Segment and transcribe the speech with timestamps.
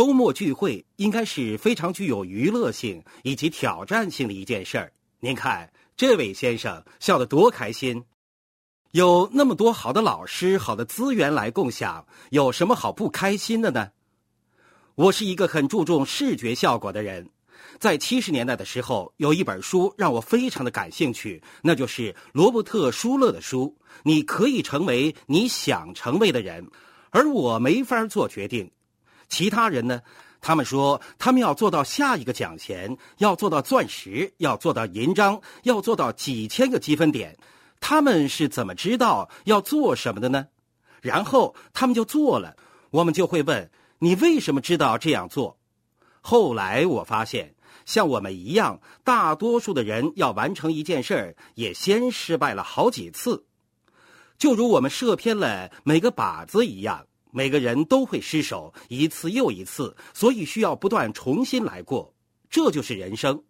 [0.00, 4.90] 周末聚会应该是非常具有娱乐性以及挑战性的一件事儿。
[5.18, 8.02] 您看，这位先生笑得多开心！
[8.92, 13.90] 有那么多好的老师、好的资源来共享，有什么好不开心的呢？
[14.94, 17.28] 我是一个很注重视觉效果的人，
[17.78, 23.76] 在七十年代的时候，有一本书让我非常的感兴趣，那就是罗伯特·舒勒的书。
[24.04, 26.66] 你可以成为你想成为的人，
[27.10, 28.70] 而我没法做决定。
[29.30, 30.02] 其他人呢？
[30.42, 37.38] 他们说他们要做到下一个奖钱，要做到钻石，要做到银章，要做到几千个积分点。
[37.78, 40.48] 他们是怎么知道要做什么的呢？
[41.00, 42.56] 然后他们就做了。
[42.90, 45.58] 我们就会问你为什么知道这样做？
[46.20, 47.54] 后来我发现，
[47.86, 53.44] 像我们一样，大多数的人要完成一件事儿，也先失败了好几次。
[54.38, 57.06] 就如我们射偏了每个靶子一样。
[57.32, 62.12] 每个人都会失手一次又一次，所以需要不断重新来过，
[62.48, 63.42] 这就是人生。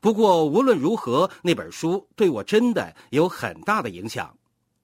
[0.00, 4.36] 不过无论如何，那本书对我真的有很大的影响。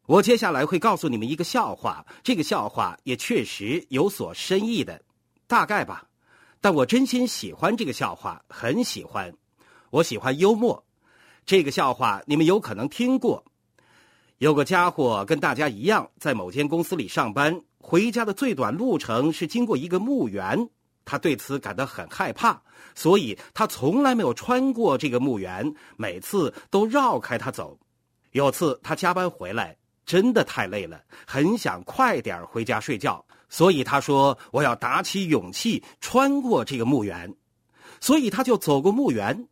[0.06, 5.02] 我接下来会告诉你们一个笑话，这个笑话也确实有所深意的，
[5.46, 6.06] 大概吧。
[6.60, 9.32] 但我真心喜欢这个笑话，很喜欢。
[9.90, 10.84] 我喜欢幽默。
[11.46, 13.44] 这个笑话你们有可能听过。
[14.38, 17.60] 有个家伙跟大家一样，在某间公司里上班。
[17.82, 20.68] 回家的最短路程是经过一个墓园，
[21.04, 22.60] 他对此感到很害怕，
[22.94, 27.76] 所以他从来没有穿过这个墓园，每次都绕开他走。
[28.32, 37.34] 有次他加班回来，真的太累了，很想快点回家睡觉，所以他说：“我要打起勇气穿过这个墓园。”
[37.98, 39.48] 所以他就走过墓园。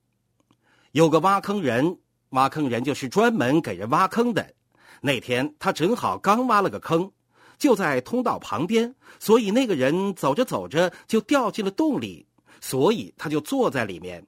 [0.93, 1.99] 有个挖坑人，
[2.31, 4.55] 挖坑人就是专门给人挖坑的。
[5.01, 7.11] 那天他正好刚挖了个坑。
[7.59, 12.27] 就在通道旁边，所以那个人走着走着就掉进了洞里，
[12.61, 14.25] 所以他就坐在里面。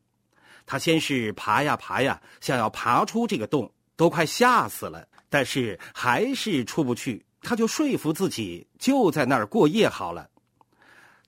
[0.67, 7.25] 他先是爬呀爬呀，想要爬出这个洞，都快吓死了，但是还是出不去。
[7.43, 10.29] 他就说服自己，就在那儿过夜好了。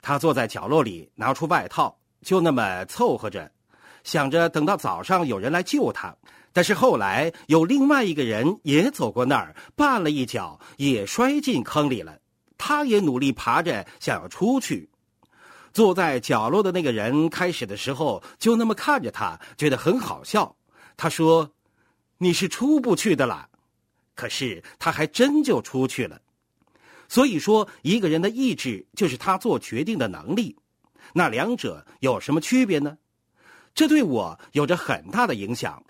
[0.00, 3.50] 他坐在角落里，拿出外套，就那么凑合着，
[4.04, 6.14] 想着等到早上有人来救他。
[6.52, 12.18] 但是后来有另外一个人也走过那儿，绊了一脚，也摔进坑里了。
[12.58, 14.88] 他也努力爬着，想要出去。
[15.72, 20.54] 坐在角落的那个人开始的时候就那么看着他，觉得很好笑。
[20.96, 21.50] 他说
[22.19, 23.48] ：“你是出不去的啦。”
[24.14, 26.20] 可是他还真就出去了。
[27.08, 30.54] 所以说，一个人的意志就是他做决定的能力。
[31.14, 32.98] 那两者有什么区别呢？
[33.74, 35.82] 这对我有着很大的影响。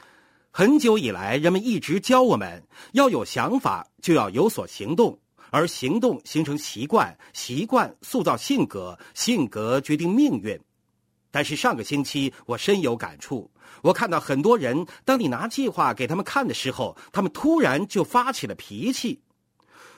[0.51, 2.63] 很久以来，人们一直教我们
[2.93, 5.19] 要有想法，就要有所行动，
[5.51, 10.61] 而行动形成习惯，习惯塑造性格，性格决定命运。
[11.31, 13.51] 但是上个星期，我深有感触。
[13.81, 19.23] 我看到很多人，当你拿计划给他们看的时候，他们突然就发起了脾气。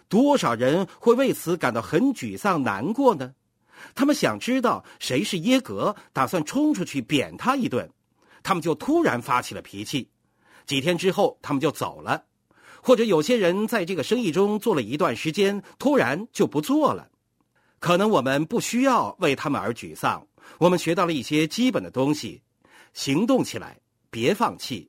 [0.09, 3.33] 多少人会为此感到很沮丧、难过呢？
[3.95, 7.91] 他们想知道谁是耶格，打算冲出去扁他一顿，
[8.43, 10.09] 他们就突然发起了脾气。
[10.67, 12.25] 几天之后，他们就走了，
[12.83, 17.09] 或者有些人在这个生意中做了一段时间，突然就不做了。
[17.79, 20.27] 可能我们不需要为他们而沮丧。
[20.59, 22.43] 我们学到了一些基本的东西：
[22.93, 23.79] 行动起来，
[24.11, 24.89] 别放弃。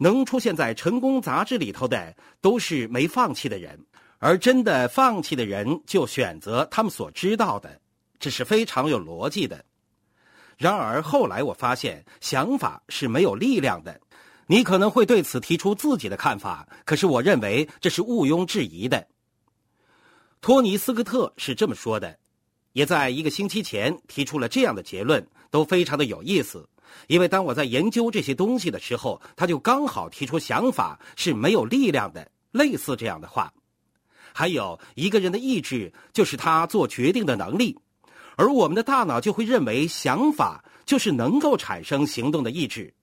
[0.00, 3.84] 能出现在成功杂志里头的，都是没放弃的人，
[4.18, 7.80] 而真的放弃的人，就选择他们所知道的，
[8.18, 9.64] 这是非常有逻辑的。
[10.56, 14.00] 然而后来我发现，想法是没有力量的。
[14.46, 19.06] 你可能会对此提出自己的看法，可是我认为这是毋庸置疑的。
[20.40, 22.18] 托尼·斯科特是这么说的，
[22.72, 26.68] 也在一个星期前提出了这样的结论，都非常的有意思。
[27.08, 33.52] 因为当我在研究这些东西的时候，他就刚好提出想法是没有力量的，类似这样的话。
[34.32, 37.78] 还有一个人的意志就是他做决定的能力，
[38.38, 42.94] 而我们的大脑就会认为想法就是能够产生行动的意志。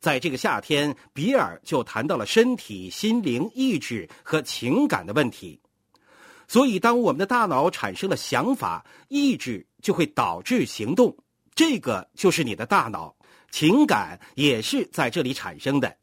[0.00, 5.60] 在这个夏天，比尔就谈到了身体、心灵、意志和情感的问题。
[6.48, 11.14] 所以，当我们的大脑产生了想法，意志就会导致行动。
[11.54, 13.14] 这个就是你的大脑，
[13.50, 15.94] 情感也是在这里产生的。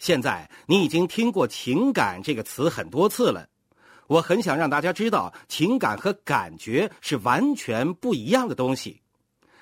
[0.00, 3.48] 现在你已经听过“情感”这个词很多次了。
[4.10, 9.00] 我很想让大家知道，情感和感觉是完全不一样的东西。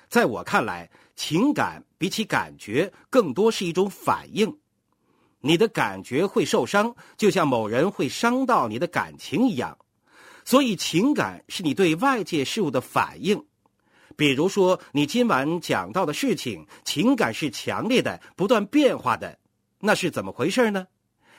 [0.07, 4.57] 在我看来，情感比起感觉更多是一种反应。
[5.41, 9.77] 你的感觉会受伤，就像某人会伤到你的感情一样。
[10.43, 13.45] 所以，情感是你对外界事物的反应。
[14.17, 19.37] 比如说，你今晚讲到的事情，情感是强烈的、不断变化的，
[19.79, 20.87] 那是怎么回事呢？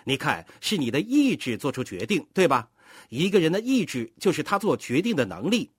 [0.04, 2.68] 你看，是你的意志做出决定，对吧？
[3.08, 5.70] 一个人的意志就是他做决定的能力。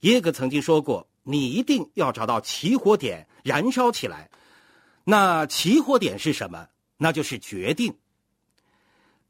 [0.00, 4.28] 耶格曾经说过：“你一定要找到起火点，燃烧起来。”
[5.04, 6.68] 那起火点是什么？
[6.98, 7.94] 那就是决定。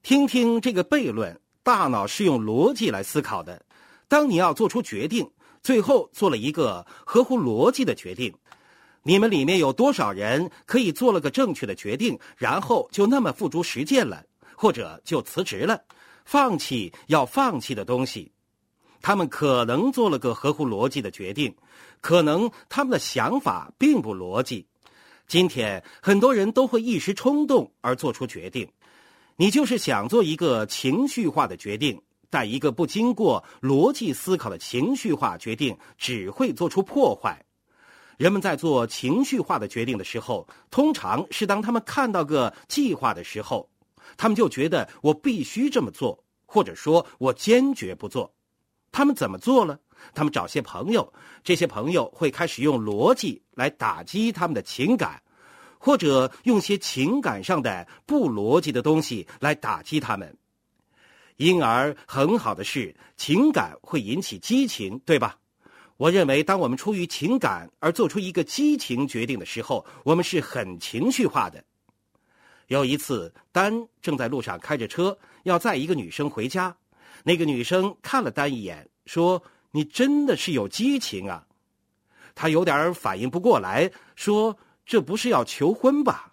[0.03, 3.64] 听听这个悖论：大脑是用逻辑来思考的。
[4.08, 5.31] 当你要做出决定，
[5.62, 8.32] 最后做了一个合乎逻辑的决定。
[9.03, 14.25] 你们里面有多少人可以做了个正确的决定，然后就那么付诸实践了，
[14.56, 15.82] 或者就辞职了，
[16.26, 18.32] 放弃要放弃的东西？
[19.00, 21.55] 他们可能做了个合乎逻辑的决定，
[22.00, 24.67] 可能他们的想法并不逻辑。
[25.28, 28.69] 今天很多人都会一时冲动而做出决定，
[29.37, 37.40] 你就是想做一个情绪化的决定，但一个不经过逻辑思考的情绪化决定只会做出破坏。
[38.17, 43.69] 人们在做情绪化的决定的时候，通常是当他们看到个计划的时候，
[44.17, 48.35] 他们就觉得我必须这么做，或者说我坚决不做。
[48.93, 49.79] 他们怎么做了？
[50.14, 51.12] 他们找些朋友，
[51.43, 55.23] 这些朋友会开始用逻辑来打击他们的情感，
[55.79, 60.37] 或者用些情感上的不逻辑的东西来打击他们。
[61.37, 65.38] 因而，很好的是，情感会引起激情，对吧？
[65.99, 71.62] 我认为，当我们出于情感而做出一个激情决定的时候，我们是很情绪化的。
[72.68, 76.76] 有一次，丹正在路上开着车，要载一个女生回家。
[77.22, 81.46] 那个女生看了丹一眼，说：“你真的是有激情啊！”
[82.34, 86.32] 他有点反应不过来，说：“这不是要求婚吧？”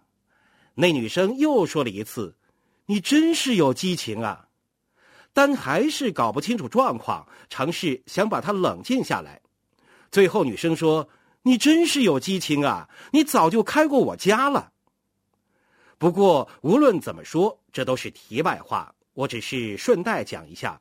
[0.75, 2.35] 那女生又说了一次
[2.87, 4.47] ：“你真是有激情啊！”
[5.33, 9.39] 丹还是搞不清楚状况，尝试想把她冷静下来。
[10.11, 11.07] 最后，女生说
[11.43, 12.89] ：“你真是有激情啊！
[13.11, 14.71] 你早就开过我家了。”
[15.97, 18.93] 不过，无论怎么说，这都是题外话。
[19.13, 20.79] 我只是顺带讲一下。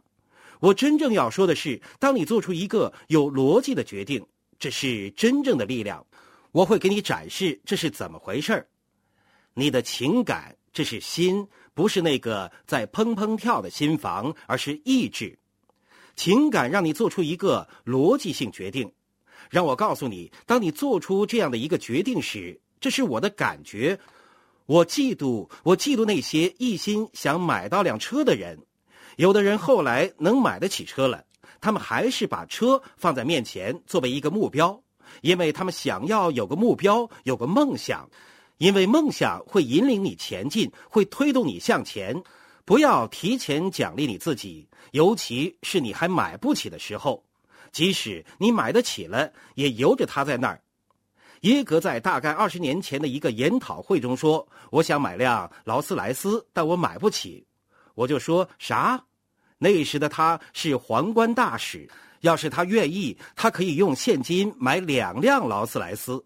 [0.58, 4.24] 我真正要说的是，当你做出一个有逻辑的决定，
[4.58, 6.04] 这是真正的力量。
[6.50, 8.66] 我会给你展示这是怎么回事儿。
[9.54, 15.38] 你的情感，这是心，不是那个在砰砰跳的心房，而是意志。
[16.16, 18.90] 情感让你做出一个逻辑性决定。
[19.50, 23.98] 让我告诉你，当你做出这样的一个决定时，这是我的感觉。
[24.72, 28.58] 我嫉妒，我嫉妒那些一心想买到辆车的人。
[29.16, 31.26] 有的人后来能买得起车了，
[31.60, 34.82] 他们还是把车放在面前作为一个目标，
[35.20, 38.08] 因为他们想要有个目标，有个梦想。
[38.56, 42.22] 因为梦想会引领你前进，会推动你向前。
[42.64, 47.22] 不要提前奖励你自己，尤其是你还买不起的时候。
[47.72, 50.62] 即使你买得起了，也由着他在那儿。
[51.42, 57.46] 耶格在大概二十年前的一个研讨会中说：“我想买辆劳斯莱斯，但我买不起。”
[57.94, 59.04] 我就说啥？
[59.58, 61.88] 那时的他是皇冠大使，
[62.20, 66.24] 要是他愿意，他可以用现金买两辆劳斯莱斯。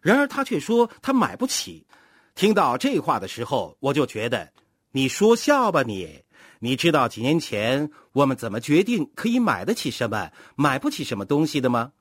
[0.00, 1.86] 然而他却说他买不起。
[2.34, 4.52] 听到这话的时候，我就觉得
[4.92, 6.22] 你说笑吧你。
[6.60, 11.92] 你知道几年前我们怎么决定可以买得起什么，买不起什么东西的吗？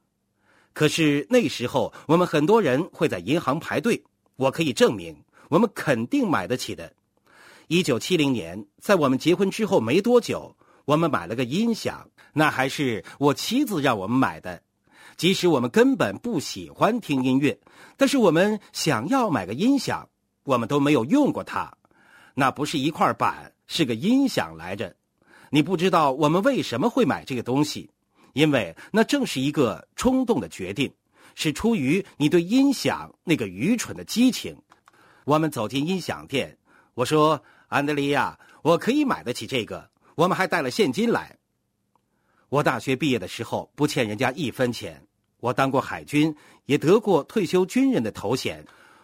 [0.78, 4.00] 可是那时候我们很多人会在银行排队，
[4.36, 6.94] 我可以证明我们肯定买得起的。
[7.66, 10.56] 一九七零年，在我们结婚之后没多久，
[10.86, 14.62] 我们买了个音响，那还是我妻子让我们买的。
[15.16, 17.60] 即使我们根本不喜欢听音乐，
[17.98, 20.08] 但是我们想要买个音响，
[20.44, 21.76] 我们都没有用过它。
[22.36, 23.52] 那不是一块板。
[23.66, 24.96] 是个音响来着，
[25.50, 27.90] 你不知道我们为什么会买这个东西，
[28.38, 30.94] 因为那正是一个冲动的决定，
[31.34, 34.56] 是出于你对音响那个愚蠢的激情。
[35.26, 36.56] 我们走进音响店，
[36.94, 41.36] 我说：“安德利亚，我可以买得起这个。”我们还带了现金来。
[42.50, 45.08] 我大学毕业的时候不欠人家一分钱，
[45.40, 48.64] 我当过海军，也得过退休军人的头衔，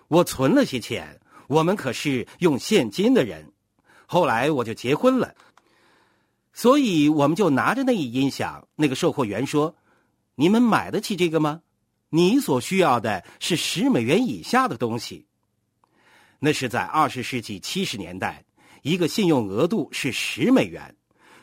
[0.09, 1.19] 我存了些钱。
[1.47, 3.51] 我们可是用现金的人。
[4.05, 5.33] 后来我就结婚了，
[6.53, 8.67] 所以我们就拿着那一音响。
[8.75, 9.75] 那个售货员说
[10.35, 11.61] ：“你们买得起这个吗？
[12.09, 15.25] 你所需要的是十美元以下的东西。”
[16.39, 18.45] 那是在二十世纪七十年代，
[18.83, 20.95] 一个信用额度是十美元。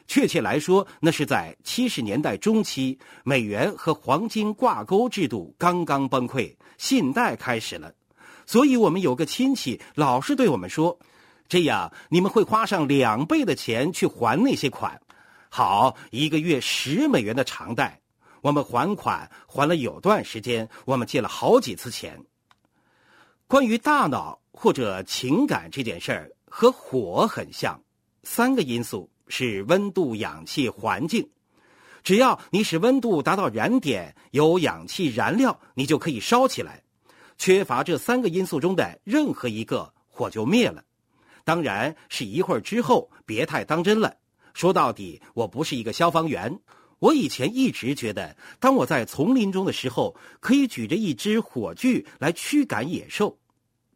[0.06, 7.92] 确切来说，那是在七十年代中期，美元和黄金挂钩制度刚刚崩溃，信贷开始了。
[8.46, 10.98] 所以我们有个亲戚老是对我们说。
[11.50, 15.00] 这样你们会花上两倍的钱去还那些款。
[15.48, 18.00] 好，一个月十美元的长贷，
[18.40, 22.16] 我们还款还了有段时间，我们借了好几次钱。
[23.48, 27.82] 关于大脑或者情感这件事儿，和火很像，
[28.22, 31.28] 三个因素是温度、氧气、环境。
[32.04, 36.80] 只要你使温度达到燃点，有氧气燃料，你就可以烧起来。
[37.38, 40.84] 缺乏这三个因素中的任何一个，火就灭了。
[41.50, 44.14] 当然是一会儿之后，别太当真了。
[44.54, 46.60] 说到底，我不是一个消防员。
[47.00, 53.36] 我以前一直觉得，当我在丛林中的时候，可以举着一支火炬来驱赶野兽。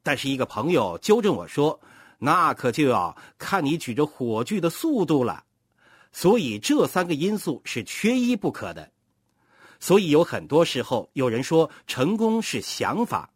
[0.03, 1.81] 但是一个朋友纠正我说
[2.19, 5.45] ：“那可就要看你举着火炬的速度了。”
[6.11, 8.91] 所以这三个因素是缺一不可的。
[9.79, 13.31] 所以有很多时候，有人说成功是想法、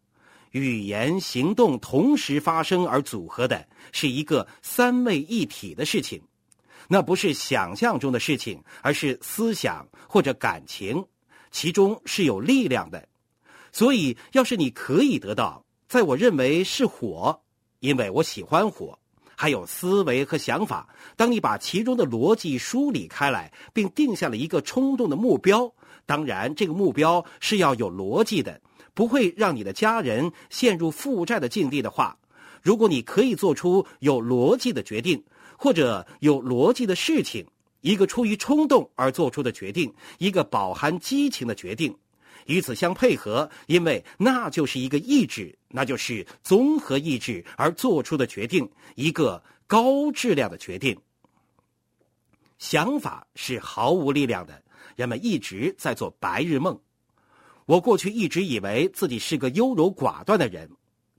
[0.53, 6.21] 语言、行动同时发生而组合的，是一个三位一体的事情。
[6.89, 11.05] 那不是想象中的事情，而是思想或者感情，
[11.51, 13.07] 其中是有力量的。
[13.73, 17.43] 所以，要是你可以得到，在我认为是火，
[17.81, 18.99] 因为我喜欢火，
[19.37, 20.89] 还有思维和想法。
[21.15, 25.71] 当你把其中的逻辑梳理开来，并定下了一个冲动的目标，
[26.07, 28.59] 当然这个目标是要有逻辑的，
[28.99, 32.19] 不会让你的家人陷入负债的境地的话，
[32.61, 35.23] 如果你可以做出有逻辑的决定。
[35.57, 37.45] 或者有逻辑的事情，
[37.81, 41.97] 一个出于冲动而做出的决定，一个饱含激情的决定，
[42.47, 50.97] 与此相配合，因为那就是一个意志，那就是综合意志而做出的决定，一个高质量的决定。
[52.59, 54.63] 想法是毫无力量的，
[54.95, 56.79] 人们一直在做白日梦。
[57.69, 60.71] 我过去一直以为自己是个优柔寡断的人，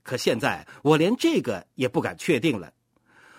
[0.02, 2.72] 可现在我连这个也不敢确定了。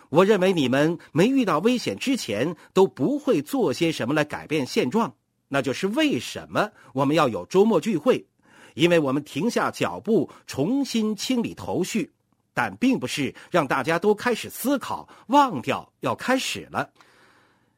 [0.08, 5.14] 我认为你们没遇到危险之前都不会做些什么来改变现状，
[5.50, 8.26] 那就是为什么我们要有周末聚会，
[8.76, 12.14] 因为我们停下脚步重新清理头绪，
[12.54, 16.90] 但并不是让大家都开始思考，忘掉要开始了。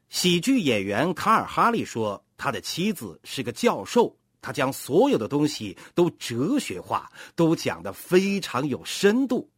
[0.08, 9.48] 喜剧演员卡尔哈利说，他的妻子是个教授，他将所有的东西都哲学化，都讲得非常有深度。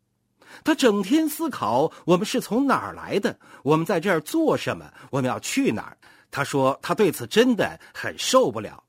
[0.62, 5.98] 他整天思考我们是从哪儿来的，我们在这儿做什么，我们要去哪儿。
[6.30, 8.80] 他说他对此真的很受不了。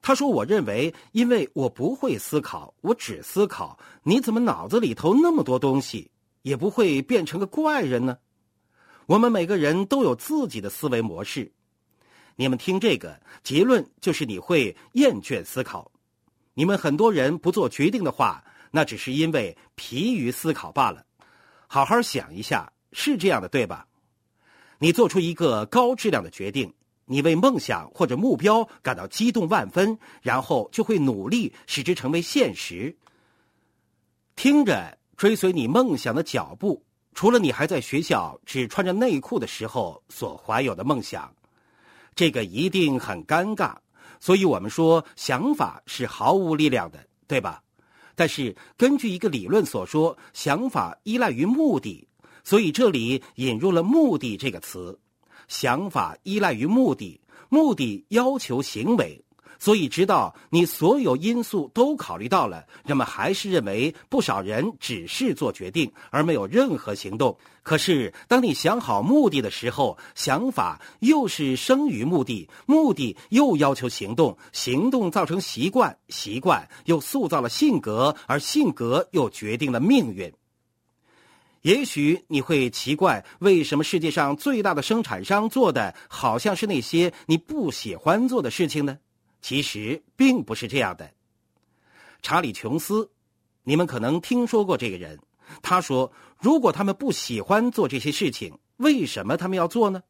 [0.00, 3.76] 他说：“我认为，因为我不会思考，我只思考。
[4.04, 6.10] 你怎么脑子里头那么多东西，
[6.42, 8.18] 也不会变成个怪人呢？
[9.06, 11.50] 我们每个人都有自己的思维模式。
[12.36, 15.90] 你们听这个结论，就是你会厌倦思考。
[16.54, 18.44] 你们很多人不做决定的话。”
[18.76, 21.06] 那只是因为疲于思考罢了。
[21.68, 23.86] 好好想一下，是这样的，对吧？
[24.80, 26.74] 你做出一个高质量的决定，
[27.04, 32.96] 你为梦想或者目标感到激动万分，然后就会努力使之成为现实。
[34.34, 41.32] 听着，追随你梦想的脚步，除了你还在学校只穿着内裤的时候所怀有的梦想，
[42.14, 43.74] 这个一定很尴尬。
[44.20, 47.62] 所以我们说，想法是毫无力量的，对吧？
[48.14, 52.06] 但是，根据一个理论所说，想法依赖于目的，
[52.44, 55.00] 所以这里引入了“目的”这个词。
[55.48, 59.23] 想法依赖于目的，目的要求行为。
[59.58, 67.36] 所以，直到你所有因素都考虑到了，人们还是认为不少人只是做决定而没有任何行动。
[67.62, 80.30] 可是，当你想好目的的时候，想法又是生于目的，目的又要求行动，行动造成习惯，习惯又塑造了性格，而性格又决定了命运。
[81.62, 88.98] 也许你会奇怪，为什么世界上最大的生产商做的好像是那些你不喜欢做的事情呢？
[89.44, 91.12] 其实并不是这样的。
[92.22, 93.10] 查理·琼斯，
[93.62, 95.18] 你们可能听说过这个人。
[95.60, 96.10] 他说
[96.40, 100.02] ：“如果他们不喜欢做这些事情，为什么他们要做呢？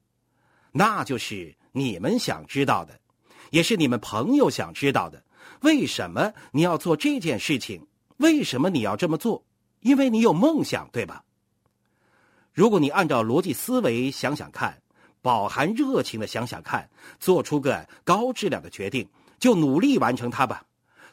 [0.70, 3.00] 那就是你们想知道的，
[3.50, 5.24] 也是你们朋友想知道的。
[5.62, 7.84] 为什么你要做这件事情？
[8.18, 9.44] 为什么你要这么做？
[9.80, 11.24] 因为你有梦想，对吧？
[12.52, 14.80] 如果你按照逻辑思维想想看，
[15.22, 16.88] 饱含热情的想想看，
[17.18, 19.04] 做出个高质量的决定。”
[19.38, 20.62] 就努力完成它吧。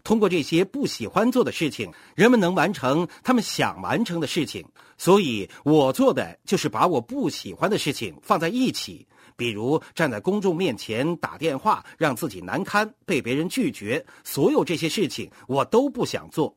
[0.04, 4.66] 通过这些不喜欢做的事情，人们能完成他们想完成的事情。
[4.98, 14.04] 所以我做的就是把我不喜欢的事情放在一起，比如站在公众面前打电话，让自己难堪，被别人拒绝。
[14.24, 16.56] 所有这些事情我都不想做。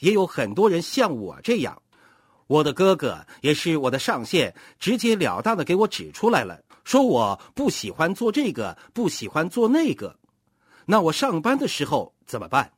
[0.00, 1.80] 也有很多人像我这样。
[2.46, 10.18] 我的哥哥也是我的上线，直截了当的给我指出来了，说我不喜欢做这个，不喜欢做那个。
[10.86, 12.72] 那我上班的时候怎么办？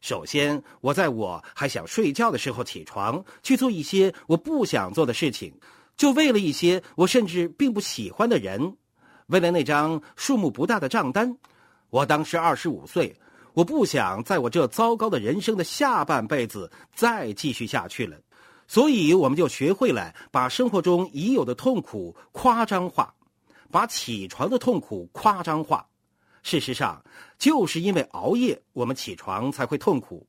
[0.00, 5.54] 首先，我在我还想睡觉的时候起床，去做一些我不想做的事情，
[5.96, 8.76] 就为了一些我甚至并不喜欢的人，
[9.26, 11.36] 为了那张数目不大的账单。
[11.90, 13.14] 我当时二十五岁，
[13.54, 18.16] 我不想在我这糟糕的人生的下半辈子再继续下去了，
[18.66, 23.14] 所以我们就学会了把生活中已有的痛苦夸张化，
[23.70, 25.86] 把起床的痛苦夸张化。
[26.42, 27.02] 事实上，
[27.38, 30.26] 就是因为熬夜，我们起床才会痛苦。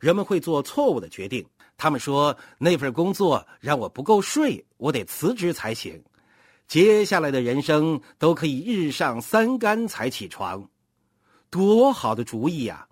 [0.00, 1.44] 人们会做错误的决定。
[1.76, 6.02] 他们说那份工作让我不够睡，我得辞职才行。
[6.68, 10.68] 接下来的人生都可以日上三竿才起床，
[11.50, 12.86] 多好的主意呀！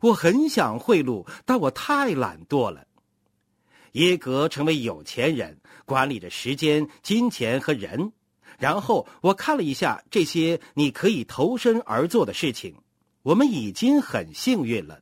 [0.00, 2.86] 我很想贿赂，但我太懒惰了。
[3.92, 8.12] 耶格成为有钱人，管理着时间、金钱和人。
[8.60, 12.74] 然后我看了一下这些你可以投身而做的事情，
[13.22, 15.00] 我们已经很幸运了。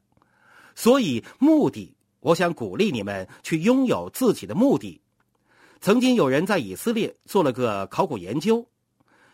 [0.76, 5.00] 所以目的，我想鼓励你们去拥有自己的目的。
[5.80, 8.64] 曾经有人在以色列做了个考古研究，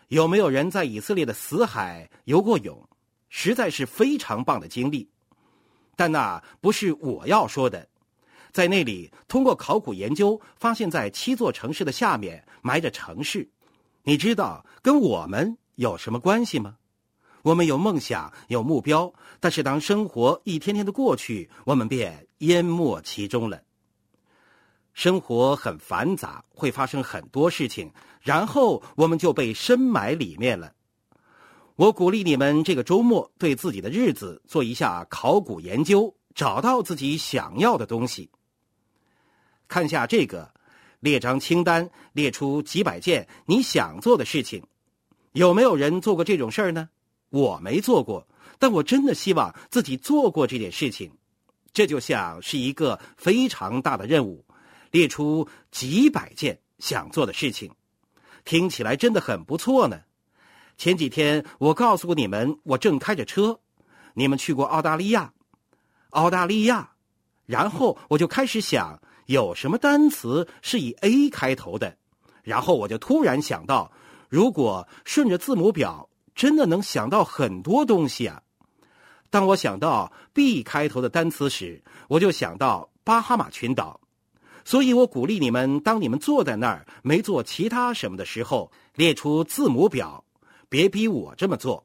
[0.09, 2.89] 有没有人在以色列的死海游过泳？
[3.29, 5.09] 实在是非常棒的经历。
[5.97, 7.87] 但那不是我要说的，
[8.53, 13.47] 在那里通过考古研究，发现在七座城市的下面埋着城市。
[14.07, 16.77] 你知道跟我们有什么关系吗？
[17.41, 23.63] 我们有梦想，有目标，但是当生活一天天的过去，我们便淹没其中了。
[24.93, 30.75] 生活很繁杂，会发生很多事情，然后我们就被深埋里面了。
[31.77, 38.31] 我鼓励你们这个周末对自己的日子做一下考古研究，找到自己想要的东西。
[39.67, 40.53] 看下这个。
[41.05, 44.65] 列张清单，列出几百件你想做的事情。
[45.33, 46.89] 有没有人做过这种事儿呢？
[47.29, 48.27] 我没做过，
[48.59, 51.13] 但我真的希望自己做过这件事情。
[51.75, 54.43] 这就像是一个非常大的任务，
[54.93, 57.71] 列出几百件想做的事情，
[58.47, 60.01] 听起来真的很不错呢。
[60.79, 63.61] 前几天我告诉过你们，我正开着车，
[64.15, 65.35] 你们去过澳大利亚，
[66.11, 66.93] 澳大利亚，
[67.45, 68.99] 然后我就开始想。
[69.27, 71.97] 有什么单词是以 A 开头的？
[72.43, 73.91] 然后我就突然想到，
[74.29, 78.43] 如果顺着字母表，真的能想到很多东西啊！
[79.31, 84.01] 当我想到 B 开头的单词时，我就想到巴哈马群岛。
[84.65, 90.25] 所以我鼓励你们，当你们坐在那儿没做其他什么的时候，列出字母表。
[90.69, 91.85] 别逼我这么做，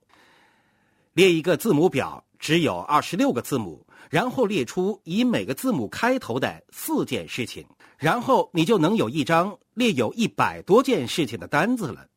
[1.13, 3.85] 列一个字母表，只有二十六个字母。
[4.09, 7.65] 然后列出以每个字母开头的四件事情，
[7.97, 12.07] 然后你就能有一张列有一百多件事情的单子了。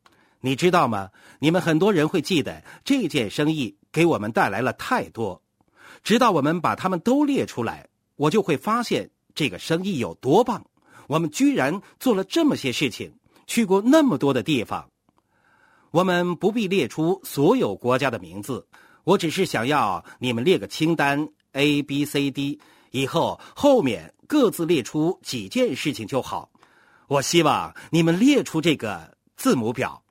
[0.41, 1.09] 你知道吗？
[1.39, 5.41] 你们很多人会记得这件生意给我们带来了太多，
[6.03, 10.65] 直到我们把它们都列出来，我就会发现这个生意有多棒。
[11.07, 13.13] 我们居然做了这么些事情，
[13.47, 14.89] 去过那么多的地方。
[15.91, 18.67] 我们不必列出所有国家的名字，
[19.03, 21.29] 我只是想要你们列个清单。
[21.53, 22.59] A B C D，
[22.91, 26.49] 以后后面各自列出几件事情就好。
[27.07, 30.03] 我希望你们列出这个字母表。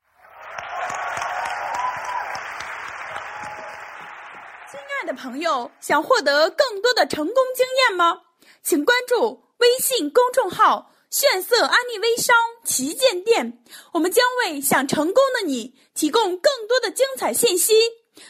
[4.71, 8.21] 亲爱的朋友，想获得更多的成功经验吗？
[8.63, 13.61] 请关注微信公众号“炫色安利微商旗舰店”，
[13.93, 17.75] 我们将为想成功的你提供更多的精彩信息。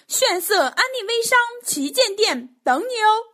[0.07, 3.32] 炫色安利微商旗舰店等你哦。